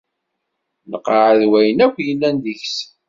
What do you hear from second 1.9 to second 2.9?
yellan deg-s.